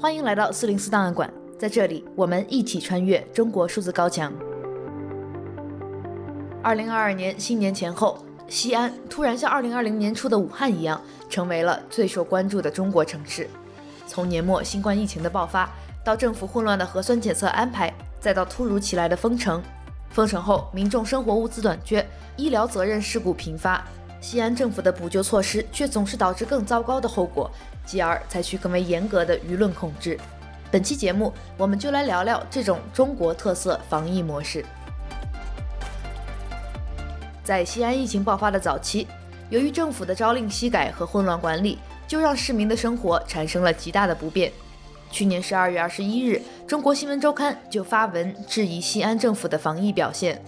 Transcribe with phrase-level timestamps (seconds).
[0.00, 4.32] 欢迎来到四零四档案馆，在这里我们一起穿越中国数字高墙。
[6.62, 13.50] 二零二二年新年前后，西安突然像二零二零年初的武汉一样，成为了最受关注的中国城市。
[14.06, 15.68] 从年末新冠疫情的爆发，
[16.04, 19.60] 到政府混乱的核酸检测安排，再到突如其来的封城，
[20.10, 23.84] 封城后民众生活物资短缺，医疗责任事故频发。
[24.20, 27.50] 西安政府的补救措施却总是导致更糟糕的后果，
[27.86, 30.18] 继而采取更为严格的舆论控制。
[30.70, 34.64] 本期节目，我们就来聊聊这种中国特色防疫模式。
[37.42, 39.06] 在西安疫情爆发的早期，
[39.48, 44.52] 由于政府的朝令夕改和混乱管理，就让市民的生活产生了极大的不便。
[45.10, 50.38] 去年十二月二十一日，《中国新闻周刊》就发文质疑西安政府的防疫表现。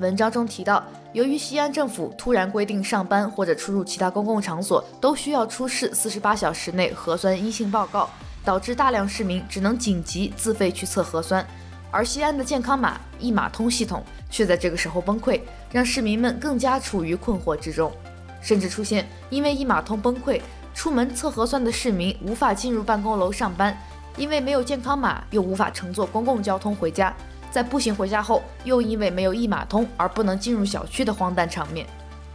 [0.00, 8.10] 文章中提到，由于西安政府突然规定上班或者出入其他公共场所都需要出示四十八小时内核酸阴性报告，
[8.44, 11.46] 导致大量市民只能紧急自费去测核酸，
[11.92, 17.92] 而西安的健康码一码通系统却在这个时候崩溃，让市民们更加处于困惑之中，
[18.40, 20.40] 甚至出现因为一码通崩溃，
[20.74, 23.78] 出门测核酸的市民无法进入办公楼上班，
[24.16, 27.14] 因为没有健康码又无法乘坐公共交通回家。
[27.54, 31.86] 在步行回家后，又因为没有一码通而不能进入小区的荒诞场面。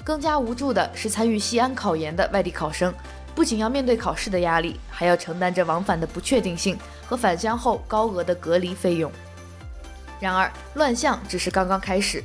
[0.02, 2.94] 更加无助的是参与西安考研的外地考生，
[3.36, 9.12] 不仅要面对考试的压力，还要承担着往返的不确定性和返乡后高额的隔离费用。
[10.22, 12.24] 然而，乱象只是刚刚开始。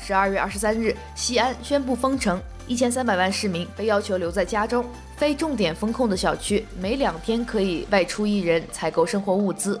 [0.00, 4.86] 十二月二十三日，西安宣布封城，一千三百万市民被要求留在家中，
[5.18, 9.78] 非重点封控的小区每两天可以外出一人采购生活物资。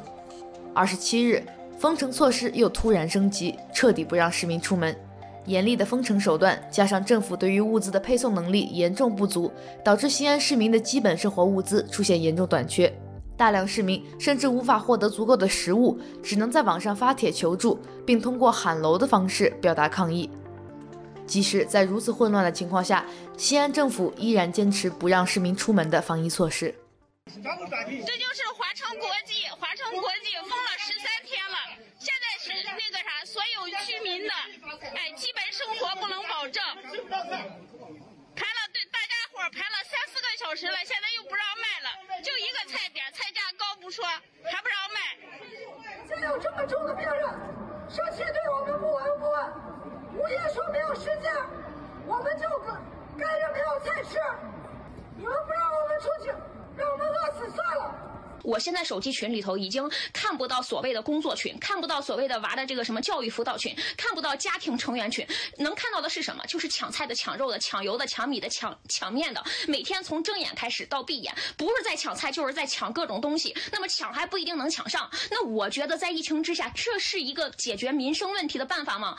[0.74, 1.42] 二十七日。
[1.82, 4.96] 封城措施又突然升级，彻底不让市民出门。
[5.46, 9.52] 严厉的封城手段加上政府对于物资的配送能力严重不足，
[9.84, 12.88] 导致西安市民的基本生活物资出现严重短缺。
[13.36, 20.30] 大量市民甚至无法获得足够的食物，只能在网上发帖求助，并通过喊楼的方式表达抗议。
[21.26, 23.04] 即使在如此混乱的情况下，
[23.36, 26.72] 西安政府依然坚持不让市民出门的防疫措施。
[27.26, 31.56] 这就是华城国际，华城国际封了十三天了，
[32.82, 34.34] 那个啥，所有居民的
[34.96, 44.98] 哎基本生活不能保证，排了对大家伙排了三四个小时了，现在又不让卖了，就一个菜点，菜价高不说，还不让卖。
[46.08, 47.22] 现在有这么重的病人，
[47.88, 51.32] 社区对我们不闻不问，物业说没有时间，
[52.06, 52.82] 我们就赶
[53.18, 54.18] 赶着没有菜吃，
[55.16, 56.32] 你们不让我们出去。
[56.74, 58.11] 让我们饿死算了。
[58.42, 65.26] 我现在手机群里头已经看不到所谓的工作群，看不到所谓的娃的这个什么教育辅导群，看不到家庭成员群，
[65.58, 66.44] 能看到的是什么？
[66.46, 69.42] 就是抢菜的、抢肉的、抢油的、抢米的、抢抢面的。
[69.66, 73.54] 每天从睁眼开始到闭眼，不是在抢菜，就是在抢各种东西。
[73.70, 75.10] 那么抢还不一定能抢上。
[75.30, 79.16] 那我觉得在疫情之下，这是一个解决民生问题的办法吗？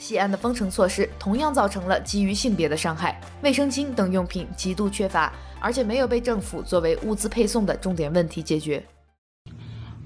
[0.00, 5.30] 西安的封城措施同样造成了基于性别的伤害，卫生巾等用品极度缺乏。
[5.60, 8.82] 而且没有被政府作为物资配送的重点问题解决。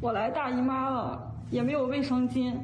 [0.00, 2.56] 我来大姨妈了，也没有卫生巾。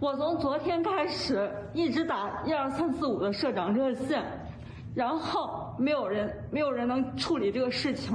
[0.00, 4.24] 我从昨天开始一直打一二三四五的社长热线，
[4.92, 8.12] 然后没有人，没有人能处理这个事情，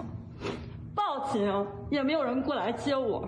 [0.94, 3.26] 报警也没有人过来接我。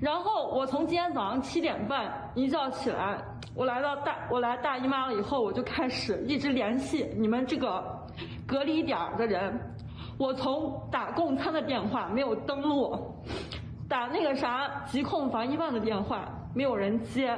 [0.00, 3.22] 然后我从今天早上七点半一觉起来，
[3.56, 7.82] 我来到大我来大姨妈了以后，我就开始一直联系你们这个。
[8.46, 9.60] 隔离点的人，
[10.16, 12.96] 我从打供餐的电话没有登录，
[13.86, 17.36] 打那个啥疾控防疫办的电话没有人接，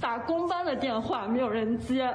[0.00, 2.14] 打公班的电话没有人接，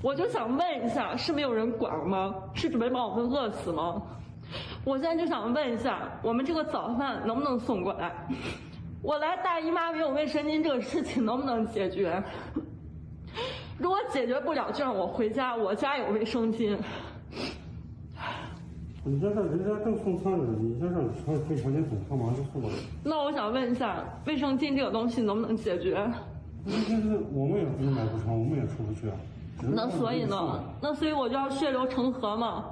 [0.00, 2.32] 我就想问一下，是没有人管吗？
[2.54, 4.00] 是准备把我们饿死吗？
[4.84, 8.12] 我现在就想问一下，我们这个早饭能不能送过来？
[9.02, 12.22] 我来大姨妈没有卫生巾这个事情能不能解决？
[13.78, 15.56] 如果解决不了，就让我回家。
[15.56, 16.76] 我家有卫生巾。
[19.02, 22.76] 你现在人家正送餐呢，你先让他回房间等，他马上就送过来。
[23.02, 25.94] 那我想问一下，卫生巾这个东西能不能解决？
[26.66, 29.16] 卫生巾我们也不是买不成，我们也出不去啊。
[29.62, 30.62] 那所以呢？
[30.82, 32.66] 那所以我就要血流成河吗？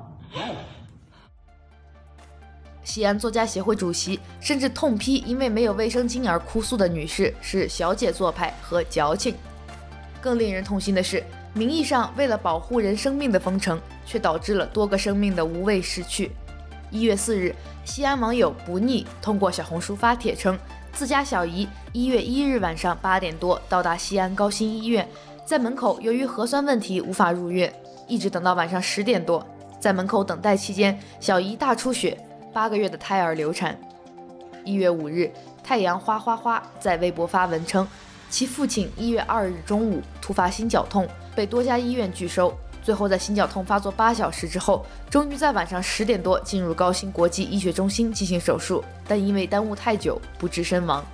[2.89, 9.35] 西安作家协会主席甚至痛批，因为没有卫生巾而哭诉的女士是小姐做派和矫情。
[10.23, 16.33] 更令人痛心的是，名义上为了保护人生命的封城，却导致了多个生命的无谓逝去。
[16.91, 17.55] 一月四日，
[17.85, 20.59] 西安网友不腻通过小红书发帖称，
[20.91, 25.07] 自家小姨一月一日晚上八点多到达西安高新医院，
[25.45, 27.71] 在门口由于核酸问题无法入院，
[28.07, 29.47] 一直等到晚上十点多。
[29.79, 32.19] 在门口等待期间，小姨大出血，
[32.53, 33.79] 八个月的胎儿流产。
[34.65, 35.31] 一月五日，
[35.63, 37.87] 太阳花花花在微博发文称，
[38.29, 42.53] 其父亲一月二日中午突发心绞痛，被多家医院拒收，
[42.83, 51.05] 最后在心绞痛发作八小时之后，终于在晚上十点多进入高新国际医学中心进行手术，但因为耽误太久，不治身亡。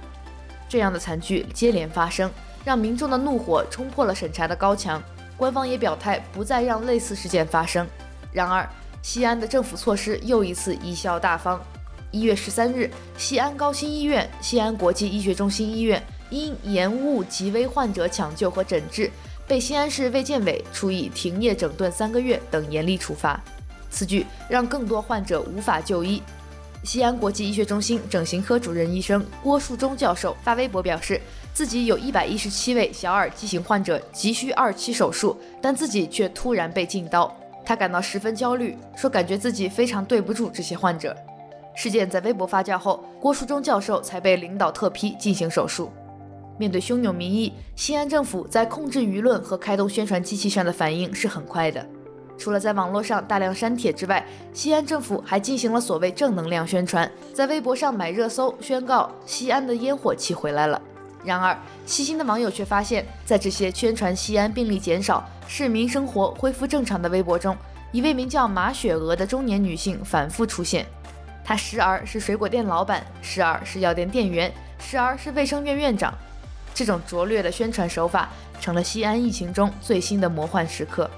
[0.69, 2.31] 这样的惨剧接连发生，
[2.65, 5.01] 让民众的怒火冲破了审查的高墙。
[5.37, 7.85] 官方也表态不再让类似事件发生。
[8.33, 8.69] 然而，
[9.05, 11.63] 西安的政府措施又一次贻笑大方。
[12.11, 19.11] 一月十三日，西安高新医院、西安国际医学中心医院因延误急危患者抢救和诊治，
[19.47, 23.39] 被西安市卫健委处以停业整顿三个月等严厉处罚。
[23.91, 26.23] 此举让更多患者无法就医。
[26.83, 31.21] 西安国际医学中心整形科主任医生郭树忠教授发微博表示，
[31.53, 37.35] 自己有一百一十七位小耳畸形患者急需二期手术，但自己却突然被禁刀，
[37.65, 41.17] 他感到十分焦虑，说感觉自己非常对不住这些患者。
[41.75, 45.91] 事件在微博发酵后，郭树忠教授才被领导特批进行手术。
[46.57, 51.85] 面对汹涌民意，西安政府在控制舆论和开动宣传机器上的反应是很快的。
[52.37, 60.81] 除了在网络上大量删帖之外，西安政府还进行了所谓正能量宣传，在微博上买热搜，宣告西安的烟火气回来了。
[61.25, 61.57] 然而，
[61.87, 67.57] 细心的网友却发现，在这些宣传西安病例减少、市民生活恢复正常的微博中，
[67.93, 70.87] 一位名叫马雪娥的中年女性反复出现。
[71.43, 76.13] 她时而是水果店老板，时而是药店店员，时而是卫生院院长。
[76.75, 78.29] 这种拙劣的宣传手法
[78.61, 81.09] 成了西安疫情中最新的魔幻时刻。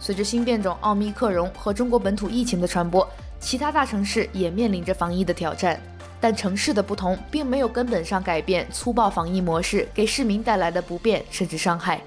[0.00, 3.08] 随着新变种奥密克戎和中国本土疫情的传播，
[3.38, 5.80] 其他大城市也面临着防疫的挑战。
[6.22, 12.00] 但城市的不同并没有根本上改变粗暴防疫模式给市民带来的不便甚至伤害。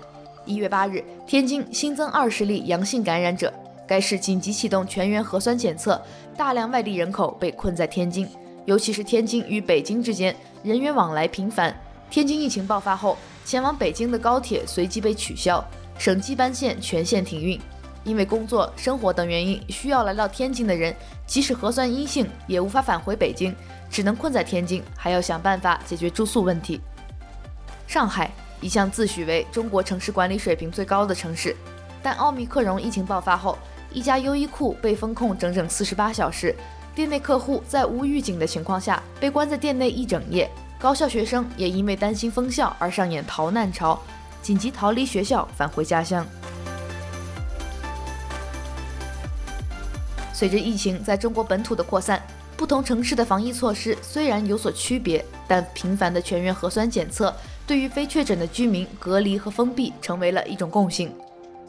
[0.45, 3.53] 一月八日，天津新增二十例阳性感染者。
[3.85, 6.01] 该市紧急启动全员核酸检测，
[6.37, 8.25] 大量外地人口被困在天津，
[8.63, 10.33] 尤其是天津与北京之间
[10.63, 11.75] 人员往来频繁。
[12.09, 15.61] 天津疫情爆发后，前往北京的高铁随即被取消，
[15.97, 17.59] 省际班线全线停运。
[18.05, 20.95] 因为工作、生活等原因需要来到天津的人，
[21.25, 23.53] 即使核酸阴性，也无法返回北京，
[23.95, 26.81] 只能困在天津，还要想办法解决住宿问题。
[27.87, 31.55] 上海一向自诩为中国城市管理水平最高的城市，
[32.03, 33.57] 但奥密克戎疫情爆发后，
[33.93, 36.53] 一家优衣库被封控整整四十八小时，
[36.93, 43.97] 店内客户在无预警的情况下被关在店内一整夜，高校学生也因为担心封校而上演逃难潮，
[44.41, 46.27] 紧急逃离学校返回家乡。
[50.33, 52.21] 随着疫情在中国本土的扩散，
[52.57, 57.33] 不同城市的防疫措施虽然有所区别，但频繁的全员核酸检测
[57.67, 61.13] 对于非确诊的居民隔离和封闭成为了一种共性。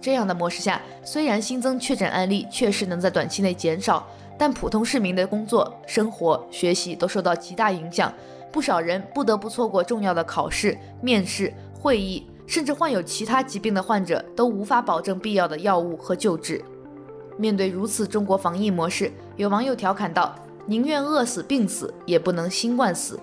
[0.00, 4.06] 这样的模式下，虽然新增确诊案例确实能在短期内减少，
[4.38, 8.12] 但普通市民的工作、生活、学习都受到极大影响。
[8.52, 16.64] 不少人不得不错过重要的考试、面试、会议，甚至患有其他疾病的患者都无法保证必要的药物和救治。
[17.36, 20.34] 面对如此中国防疫模式，有网友调侃道
[20.66, 23.18] ：“宁愿饿死、病死，也不能新冠死。”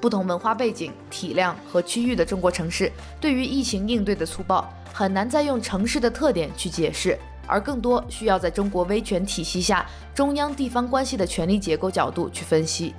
[0.00, 9.84] 不同文化背景、体量和区域的中国城市，对于疫情应对的粗暴，很难再用城市的特点去解释，而更多需要在中国威权体系下
[10.14, 12.94] 中央地方关系的权力结构角度去分析。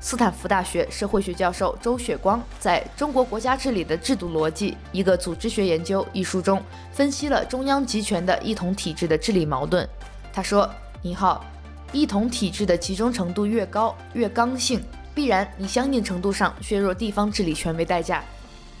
[0.00, 6.62] 斯坦福大学社会学教授周雪光在《中国国家治理的制度逻辑：一个组织学研究》一书中
[6.92, 9.88] 分析了中央集权的一统体制的治理矛盾。
[10.32, 10.70] 他说
[11.02, 11.44] ：“你好，
[11.92, 14.80] 一统体制的集中程度越高，越刚性。”
[15.14, 18.22] 必然以相应程度上削弱地方治理权为代价，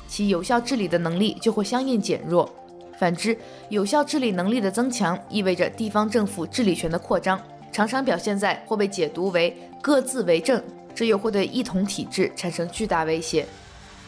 [0.06, 2.48] 其有效治理的能力就会相应减弱。
[2.96, 3.36] 反之，
[3.70, 7.40] 有效治理能力的增强意味着地方政府治理权的扩张，
[7.72, 10.62] 常常表现在或被解读为各自为政，
[10.94, 13.44] 这又会对一统体制产生巨大威胁。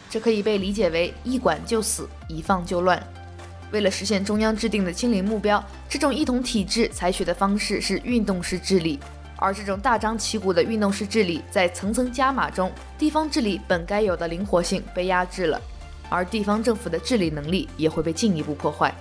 [0.09, 3.01] 这可以被理解为一管就死，一放就乱。
[3.71, 8.99] 为了实现中央制定的清零目标，这种一统体制采取的方式是运动式治理。
[9.37, 15.59] 而这种大张旗鼓的运动式治理，在层层加码中，地方治理本该有的灵活性被压制了，
[16.09, 18.93] 而地方政府的治理能力也会被进一步破坏。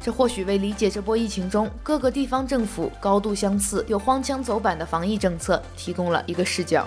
[0.00, 6.86] 这或许为理解这波疫情中各个地方政府高度相似又荒腔走板的防疫政策提供了一个视角。